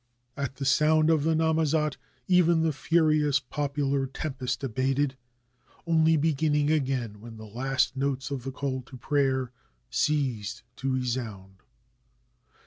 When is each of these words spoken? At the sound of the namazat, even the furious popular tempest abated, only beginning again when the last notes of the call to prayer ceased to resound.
At 0.35 0.55
the 0.55 0.65
sound 0.65 1.11
of 1.11 1.23
the 1.23 1.35
namazat, 1.35 1.95
even 2.27 2.63
the 2.63 2.73
furious 2.73 3.39
popular 3.39 4.07
tempest 4.07 4.63
abated, 4.63 5.15
only 5.85 6.17
beginning 6.17 6.71
again 6.71 7.21
when 7.21 7.37
the 7.37 7.45
last 7.45 7.95
notes 7.95 8.31
of 8.31 8.43
the 8.43 8.51
call 8.51 8.81
to 8.81 8.97
prayer 8.97 9.51
ceased 9.91 10.63
to 10.77 10.91
resound. 10.91 11.57